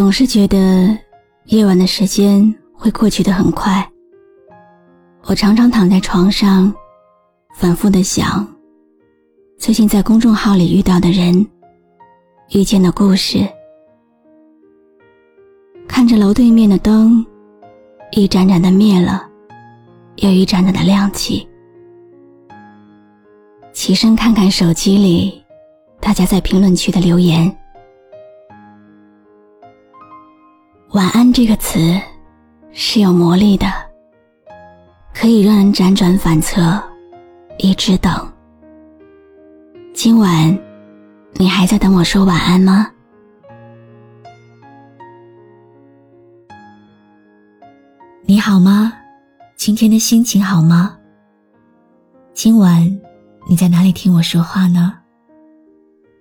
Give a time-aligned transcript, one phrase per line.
[0.00, 0.96] 总是觉得
[1.48, 3.86] 夜晚的时间会过去的很快。
[5.24, 6.72] 我常常躺在床上，
[7.54, 8.48] 反复的想，
[9.58, 11.46] 最近在公众号里遇到的人，
[12.54, 13.46] 遇见的故事，
[15.86, 17.22] 看着楼对面的灯，
[18.12, 19.28] 一盏盏的灭了，
[20.16, 21.46] 又一盏盏的亮起。
[23.74, 25.44] 起身看看手机里，
[26.00, 27.54] 大家在评论区的留言。
[30.92, 31.78] 晚安这个词
[32.72, 33.66] 是有魔力的，
[35.14, 36.82] 可以让人辗转反侧，
[37.58, 38.12] 一直等。
[39.94, 40.58] 今晚
[41.34, 42.90] 你还在等我说晚安吗？
[48.22, 48.92] 你好吗？
[49.56, 50.98] 今天的心情好吗？
[52.34, 53.00] 今晚
[53.48, 54.92] 你在哪里听我说话呢？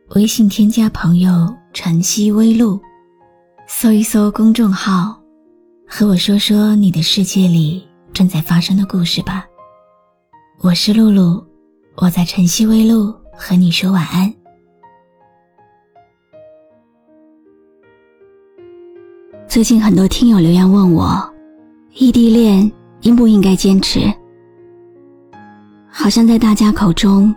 [0.09, 2.79] 微信添加朋友晨曦微露。
[3.71, 5.15] 搜一搜公众号，
[5.87, 9.45] 和我说说你的世界里正在发生的故事吧。
[10.59, 11.45] 我是露露，
[11.95, 14.33] 我在晨曦微露和你说晚安。
[19.47, 21.31] 最近很多听友留言问我，
[21.93, 22.69] 异地恋
[23.01, 24.11] 应不应该坚持？
[25.87, 27.33] 好像在大家口中，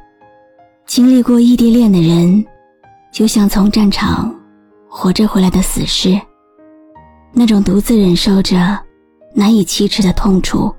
[0.86, 2.42] 经历过异地恋的人，
[3.12, 4.34] 就像从战场。
[4.94, 6.20] 活着回来的死尸，
[7.32, 8.78] 那种独自忍受着
[9.34, 10.72] 难以启齿的痛楚，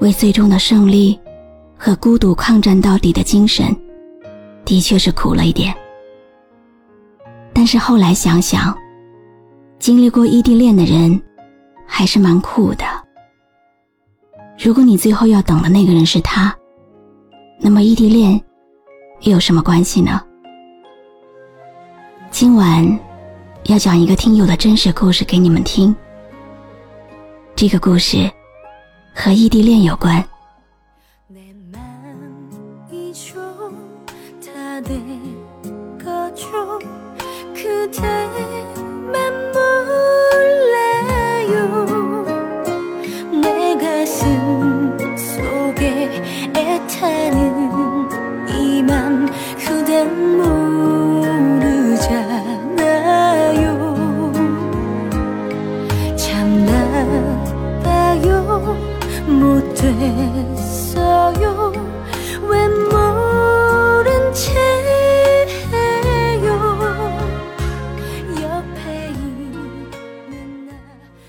[0.00, 1.18] 为最终的胜利
[1.78, 3.74] 和孤独抗战到底的精神，
[4.64, 5.72] 的确是苦了一点。
[7.54, 8.76] 但是后来想想，
[9.78, 11.22] 经历过异地恋的人，
[11.86, 12.84] 还是蛮酷的。
[14.58, 16.52] 如果你最后要等的那个人是他，
[17.60, 18.32] 那么异地恋
[19.20, 20.20] 又有什么关系呢？
[22.32, 23.11] 今晚。
[23.66, 25.94] 要讲一个听友的真实故事给你们听。
[27.54, 28.30] 这个故事
[29.14, 30.22] 和异地恋有关。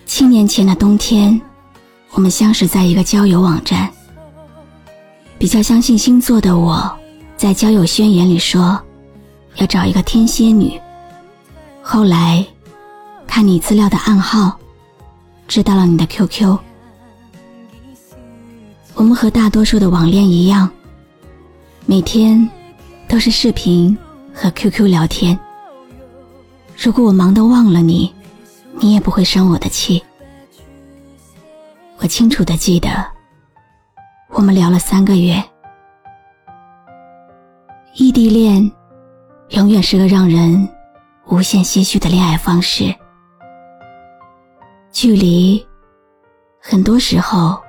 [0.06, 1.40] 七年前的冬天，
[2.12, 3.90] 我们相识在一个交友网站。
[5.38, 6.92] 比较相信星座的我，
[7.36, 8.80] 在交友宣言里说
[9.56, 10.80] 要找一个天蝎女。
[11.82, 12.46] 后来
[13.28, 14.58] 看你资料的暗号，
[15.48, 16.58] 知道了你的 QQ。
[18.96, 20.70] 我们和大多数的网恋一样，
[21.86, 22.48] 每天
[23.08, 23.98] 都是视频
[24.34, 25.38] 和 QQ 聊天。
[26.78, 28.14] 如果我忙得忘了你，
[28.80, 30.04] 你也不会生我的气。
[31.98, 32.90] 我清楚的记得，
[34.30, 35.44] 我们聊了三个月。
[37.96, 38.72] 异地恋
[39.50, 40.68] 永远是个让人
[41.28, 42.94] 无限唏嘘的恋爱方式。
[44.92, 45.66] 距离，
[46.60, 47.63] 很多时候。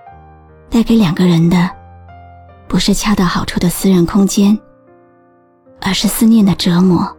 [0.75, 1.71] 带给两个人的，
[2.67, 4.59] 不是恰到好处的私人空间，
[5.81, 7.17] 而是思念的折磨。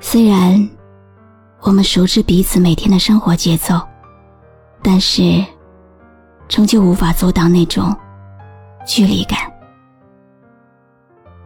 [0.00, 0.66] 虽然
[1.60, 3.78] 我们熟知彼此每天的生活节奏，
[4.82, 5.44] 但是
[6.48, 7.94] 终究无法阻挡那种
[8.86, 9.38] 距离感。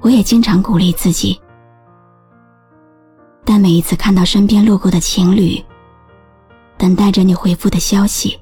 [0.01, 1.37] 我也经常鼓励自己，
[3.45, 5.61] 但每一次看到身边路过的情侣，
[6.77, 8.39] 等待着你回复的消息。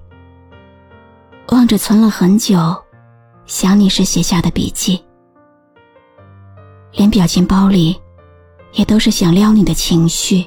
[1.48, 2.56] 望着存了很久，
[3.46, 5.02] 想你时写下的笔记，
[6.92, 7.96] 连表情包里，
[8.72, 10.44] 也都是想撩你的情绪。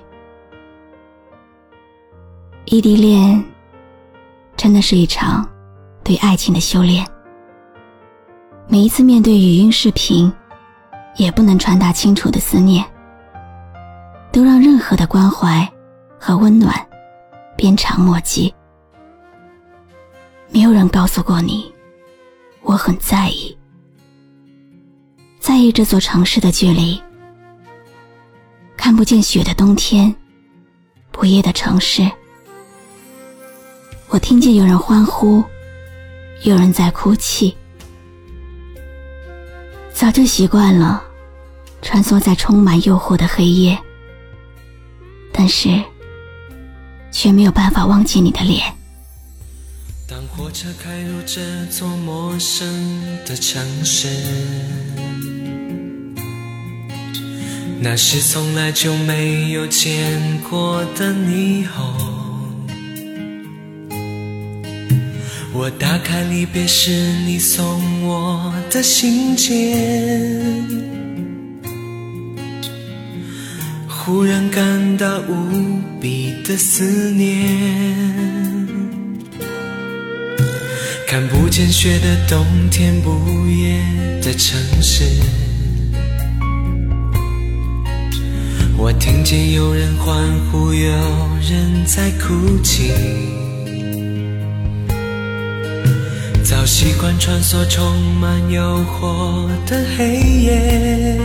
[2.66, 3.44] 异地恋，
[4.58, 5.48] 真的是一场
[6.04, 7.06] 对爱情的修炼。
[8.68, 10.32] 每一次面对语音视频，
[11.16, 12.86] 也不能传达清楚的思念，
[14.32, 15.68] 都让任何的关怀
[16.20, 16.76] 和温暖
[17.56, 18.54] 鞭长莫及。
[20.52, 21.72] 没有人告诉过你，
[22.64, 23.56] 我很在意，
[25.40, 27.00] 在意这座城市的距离，
[28.76, 30.14] 看不见雪的冬天，
[31.12, 32.10] 不夜的城市。
[34.10, 35.44] 我听见有人欢呼，
[36.44, 37.56] 有人在哭泣。
[39.94, 41.04] 早就习惯了
[41.82, 43.78] 穿梭在充满诱惑的黑夜，
[45.32, 45.70] 但是
[47.12, 48.79] 却没有办法忘记你的脸。
[50.10, 51.40] 当火车开入这
[51.70, 52.66] 座陌生
[53.28, 54.08] 的城市，
[57.80, 60.20] 那是从来就没有见
[60.50, 61.94] 过的霓虹。
[65.54, 66.90] 我打开离别时
[67.28, 70.42] 你送我的信件，
[73.88, 78.59] 忽然感到无比的思念。
[81.10, 83.10] 看不见雪的冬天，不
[83.48, 83.82] 夜
[84.22, 85.04] 的城市，
[88.78, 90.16] 我听见有人欢
[90.52, 90.92] 呼，有
[91.42, 92.92] 人在哭泣。
[96.44, 97.92] 早习惯穿梭充
[98.22, 101.18] 满诱惑的黑夜，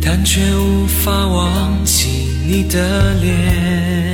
[0.00, 2.06] 但却无法忘记
[2.46, 4.13] 你的脸。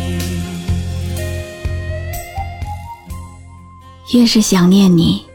[4.13, 5.25] 越是想念你，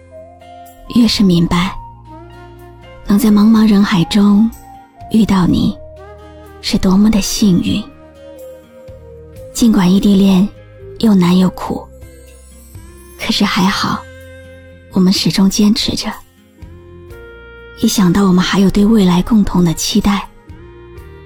[0.94, 1.75] 越是明白，
[3.06, 4.50] 能在茫茫人海中
[5.11, 5.75] 遇到你，
[6.61, 7.82] 是多么的幸运。
[9.52, 10.46] 尽管异地恋。
[11.00, 11.87] 又难又苦，
[13.20, 14.02] 可是还好，
[14.93, 16.11] 我们始终坚持着。
[17.82, 20.26] 一想到我们还有对未来共同的期待，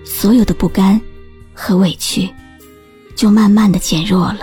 [0.05, 1.01] 所有的不甘
[1.55, 2.29] 和委屈
[3.15, 4.41] 就慢慢的减弱了。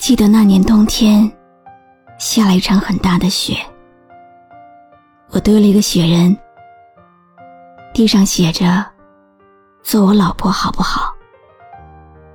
[0.00, 1.30] 记得那年冬天，
[2.18, 3.54] 下了一场很大的雪，
[5.28, 6.34] 我堆了一个雪人，
[7.92, 8.82] 地上写着
[9.84, 11.12] “做我老婆好不好”。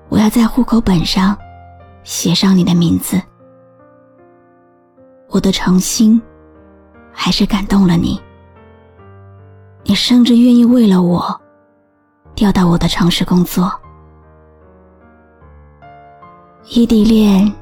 [0.09, 1.35] 我要在户口本上
[2.03, 3.19] 写上你的名字。
[5.29, 6.21] 我的诚心
[7.11, 8.21] 还是感动了你，
[9.83, 11.41] 你甚至愿意为了我
[12.35, 13.73] 调到我的城市工作。
[16.67, 17.53] 异地恋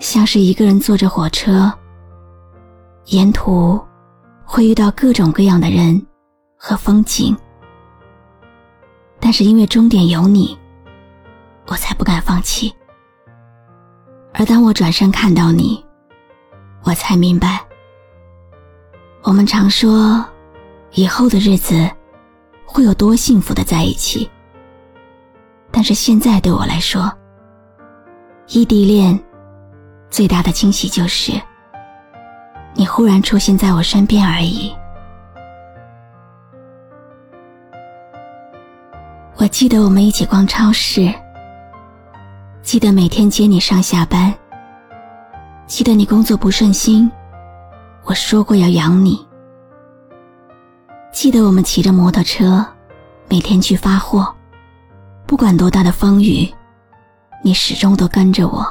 [0.00, 1.72] 像是一个人坐着火车，
[3.06, 3.80] 沿途
[4.44, 6.04] 会遇到各种各样的人
[6.56, 7.36] 和风景，
[9.20, 10.58] 但是因为终点有你。
[11.68, 12.74] 我才不敢放弃。
[14.34, 15.84] 而当我转身看到你，
[16.82, 17.64] 我才明白，
[19.22, 20.24] 我们常说
[20.94, 21.88] 以后的日子
[22.64, 24.28] 会有多幸福的在一起。
[25.70, 27.12] 但是现在对我来说，
[28.52, 29.16] 异地恋
[30.10, 31.40] 最大的惊喜就是
[32.74, 34.74] 你忽然出现在我身边而已。
[39.36, 41.12] 我记得我们一起逛超市。
[42.60, 44.34] 记得每天接你上下班。
[45.68, 47.08] 记得你工作不顺心，
[48.02, 49.24] 我说过要养你。
[51.12, 52.66] 记得我们骑着摩托车，
[53.28, 54.34] 每天去发货，
[55.24, 56.52] 不管多大的风雨，
[57.42, 58.64] 你始终都跟着我。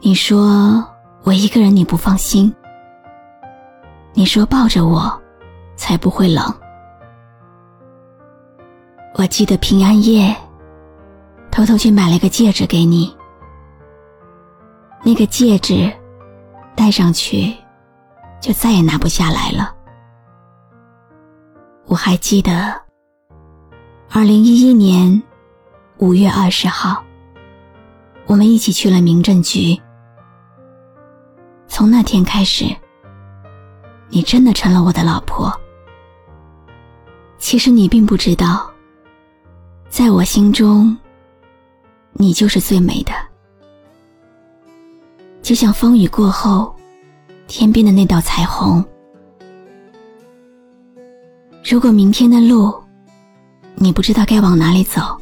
[0.00, 0.84] 你说
[1.22, 2.54] 我一个人你不放心，
[4.14, 5.20] 你说抱着我，
[5.76, 6.44] 才不会冷。
[9.14, 10.34] 我记得平安夜。
[11.50, 13.12] 偷偷去买了个戒指给你，
[15.02, 15.92] 那个戒指
[16.76, 17.52] 戴上去
[18.40, 19.74] 就再也拿不下来了。
[21.86, 22.80] 我还记得，
[24.10, 25.20] 二零一一年
[26.00, 27.04] 五月二十号，
[28.24, 29.78] 我们一起去了民政局。
[31.68, 32.64] 从那天开始，
[34.08, 35.52] 你真的成了我的老婆。
[37.36, 38.70] 其实你并不知道，
[39.90, 40.96] 在我心中。
[42.12, 43.12] 你就是最美的，
[45.42, 46.74] 就像风雨过后，
[47.46, 48.84] 天边的那道彩虹。
[51.62, 52.74] 如果明天的路，
[53.76, 55.19] 你不知道该往哪里走，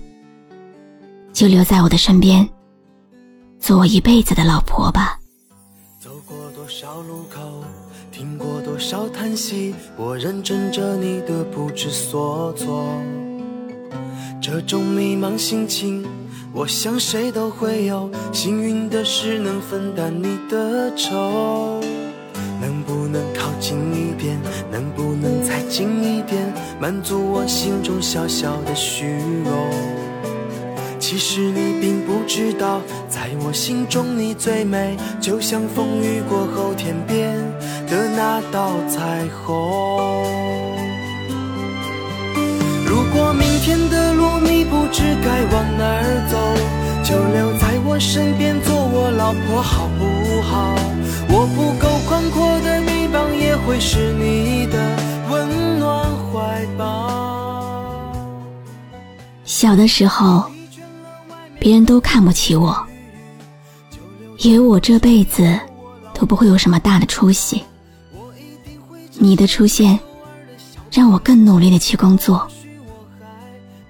[1.39, 2.45] 就留在我的身边，
[3.61, 5.21] 做我一辈子的老婆吧。
[6.01, 7.63] 走过多少路口，
[8.11, 12.93] 听过多少叹息，我认真着你的不知所措。
[14.43, 16.05] 这种迷茫心情，
[16.53, 18.11] 我想谁都会有。
[18.33, 21.81] 幸运的是能分担你的愁。
[22.61, 24.37] 能不能靠近一点？
[24.73, 26.53] 能不能再近一点？
[26.81, 29.07] 满足我心中小小的虚
[29.45, 29.88] 荣。
[31.11, 37.35] 其实你并不知道，在我心中你最美，就像风雨过后天边
[37.89, 40.27] 的那道彩虹。
[42.87, 46.37] 如果明天的路你不知该往哪儿走，
[47.03, 50.75] 就留在我身边做我老婆好不好？
[51.31, 54.77] 我不够宽阔的臂膀，也会是你的
[55.31, 58.13] 温暖怀抱。
[59.47, 60.45] 小的时候，
[61.69, 62.75] 别人都看不起我，
[64.39, 65.61] 以为我这辈子
[66.15, 67.63] 都不会有什么大的出息。
[69.19, 70.01] 你的出现，
[70.91, 72.49] 让我更努力的去工作。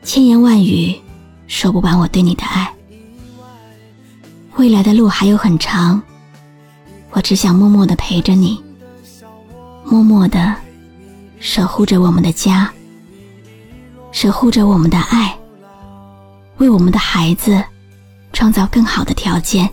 [0.02, 0.92] 千言万语，
[1.46, 2.68] 说不完我对你的爱。
[4.56, 6.02] 未来的路还有很长。
[7.12, 8.60] 我只想默默的陪着你，
[9.84, 10.52] 默默的
[11.38, 12.68] 守护着我们的家，
[14.10, 15.37] 守护着我们的爱，
[16.58, 17.62] 为我们的孩子
[18.32, 19.68] 创造更好的条件。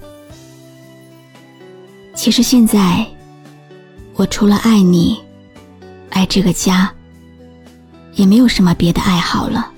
[2.15, 3.05] 其实现在，
[4.15, 5.19] 我除了爱你，
[6.09, 6.91] 爱这个家，
[8.13, 9.71] 也没有什么别的爱好了。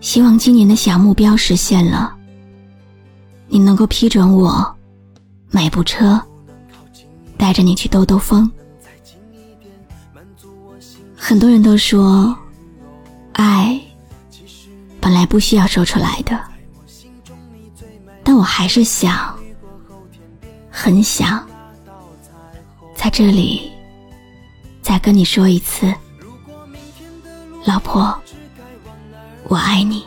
[0.00, 2.14] 希望今年的小目标实现了，
[3.48, 4.76] 你能够批准我。
[5.50, 6.20] 买部车，
[7.36, 8.48] 带着你去兜兜风。
[11.16, 12.34] 很多人都说，
[13.32, 13.78] 爱
[15.10, 16.40] 本来不需要说出来的，
[18.22, 19.36] 但我还是想，
[20.70, 21.44] 很想，
[22.94, 23.72] 在这里
[24.80, 25.92] 再跟你说一次，
[27.64, 28.16] 老婆，
[29.48, 30.04] 我爱你。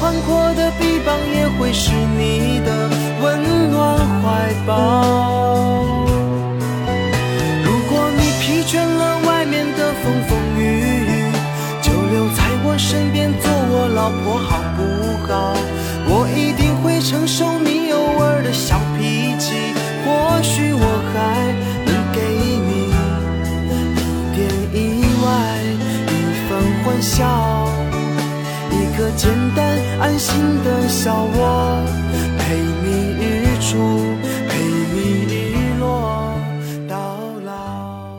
[0.00, 2.90] 宽阔的臂膀也会是你的
[3.22, 5.81] 温暖怀抱。
[12.72, 14.80] 我身边做我老婆好不
[15.26, 15.52] 好？
[16.08, 19.52] 我一定会承受你偶尔的小脾气，
[20.02, 20.80] 或许我
[21.12, 21.52] 还
[21.84, 22.24] 能给
[22.64, 22.88] 你
[24.00, 24.40] 一点
[24.72, 25.28] 意外，
[26.08, 26.10] 一
[26.48, 26.48] 份
[26.82, 27.68] 欢笑。
[28.70, 30.32] 一个简单安心
[30.64, 31.76] 的小窝，
[32.38, 32.88] 陪你
[33.20, 33.76] 日出，
[34.48, 34.56] 陪
[34.94, 36.32] 你日落
[36.88, 36.96] 到
[37.44, 38.16] 老。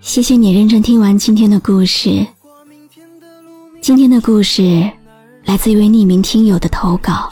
[0.00, 2.26] 谢谢你认真听完今天的故事。
[3.84, 4.90] 今天的故事
[5.44, 7.30] 来自一位匿名听友的投稿。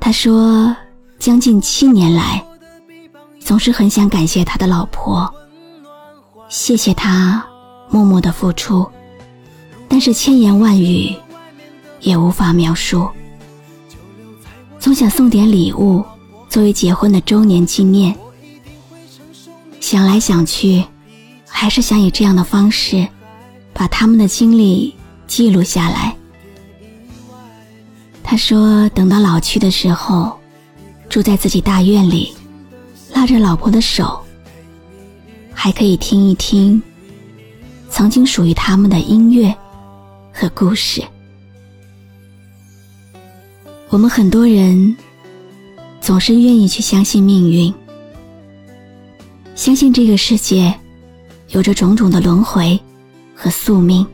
[0.00, 0.74] 他说，
[1.18, 2.42] 将近七年来，
[3.38, 5.30] 总是很想感谢他的老婆，
[6.48, 7.46] 谢谢他
[7.90, 8.90] 默默的付出。
[9.88, 11.14] 但是千言万语
[12.00, 13.06] 也无法描述。
[14.78, 16.02] 总想送点礼物
[16.48, 18.16] 作为结婚的周年纪念，
[19.80, 20.82] 想来想去，
[21.46, 23.06] 还是想以这样的方式
[23.76, 24.94] 把他们的经历
[25.26, 26.16] 记录下来。
[28.22, 30.36] 他说，等到老去的时候，
[31.08, 32.34] 住在自己大院里，
[33.12, 34.18] 拉着老婆的手，
[35.52, 36.82] 还可以听一听
[37.90, 39.54] 曾经属于他们的音乐。
[40.38, 41.02] 和故事，
[43.88, 44.94] 我们很多人
[45.98, 47.72] 总是愿意去相信命运，
[49.54, 50.78] 相信这个世界
[51.48, 52.78] 有着种种的轮回
[53.36, 54.04] 和宿命，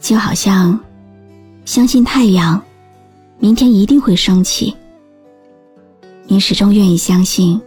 [0.00, 0.78] 就好像
[1.64, 2.60] 相信太阳
[3.38, 4.74] 明天一定会升起。
[6.26, 7.60] 你始终愿意相信，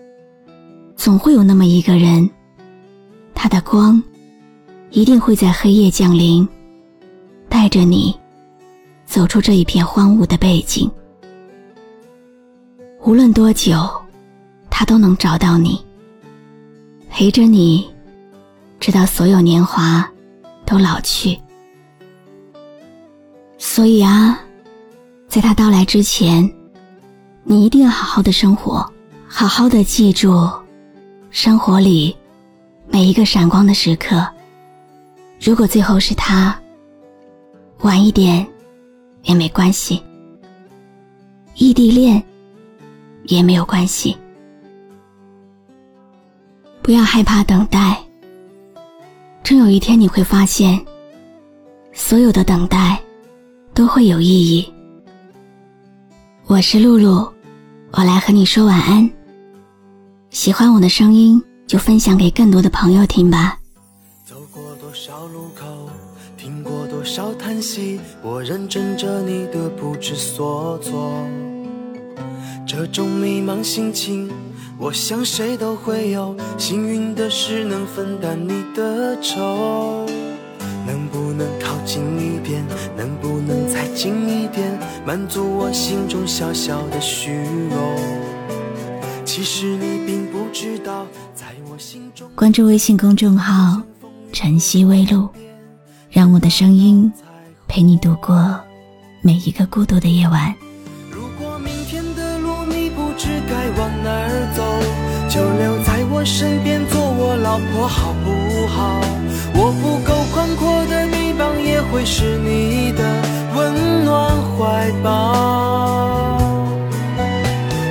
[0.98, 2.30] 总会有那么一个人，
[3.34, 4.02] 他的光
[4.92, 6.48] 一定会在黑夜降临。
[7.48, 8.14] 带着你
[9.06, 10.92] 走出这一片荒芜的背景，
[13.02, 13.90] 无论多久，
[14.70, 15.80] 他都能找到你，
[17.10, 17.88] 陪着你，
[18.86, 20.08] 直到所有年华
[20.63, 21.36] 都老去。
[23.58, 24.39] 所以啊，
[25.27, 26.48] 在他到来之前，
[27.44, 28.88] 你一定要好好的生活，
[29.27, 30.48] 好好的记住
[31.32, 32.15] 生活里
[32.88, 34.24] 每一个闪光的时刻。
[35.42, 36.56] 如果最后是他。
[37.80, 38.46] 晚一点
[39.24, 40.00] 也没关系。
[41.56, 42.24] 异地恋
[43.24, 44.15] 也没有关系。
[46.84, 48.00] 不要害怕等待，
[49.46, 50.84] 终有一天你会发现，
[51.94, 53.00] 所有的等待
[53.75, 54.74] 都会有意义。
[56.48, 57.32] 我是露露，
[57.92, 59.08] 我来和你说晚安。
[60.32, 63.60] 喜欢我的声音，就分享给更多的朋友听吧。
[64.25, 65.92] 走过多少路口，
[66.36, 71.24] 听过多少叹息，我认真着你的不知所措。
[72.66, 74.28] 这种迷茫心情，
[74.77, 76.36] 我想谁都会有。
[76.58, 80.05] 幸运的是能分担你的愁。
[80.86, 82.63] 能不能靠近一点？
[82.96, 84.77] 能不能再近一点？
[85.05, 87.32] 满足我心中小小的虚
[87.70, 88.00] 荣。
[89.24, 92.29] 其实你并不知道，在我心中。
[92.36, 93.82] 关注微信公众号
[94.32, 95.27] “晨曦微露”，
[96.12, 97.12] 让我的声音
[97.67, 98.60] 陪你度过
[99.22, 100.53] 每一个孤独的夜晚。
[105.36, 109.01] 就留在我身边做我老婆好不好？
[109.54, 113.04] 我不够宽阔的臂膀，也会是你的
[113.54, 116.39] 温暖怀抱。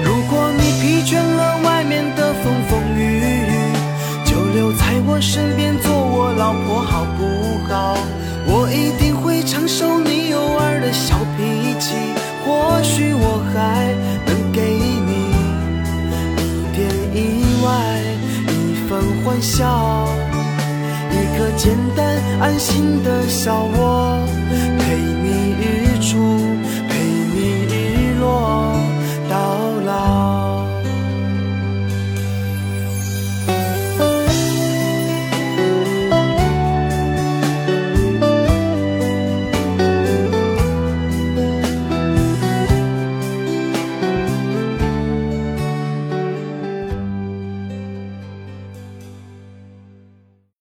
[0.03, 3.77] 如果你疲倦了外面的风风雨雨，
[4.25, 7.29] 就留在我身边做我老婆好不
[7.69, 7.99] 好？
[8.47, 11.93] 我一定会承受你偶尔的小脾气，
[12.47, 13.93] 或许我还
[19.25, 20.07] 欢笑
[21.11, 22.07] 一个简单
[22.41, 24.19] 安心的小窝
[24.79, 26.39] 陪你日出
[26.89, 26.99] 陪
[27.33, 28.64] 你日落。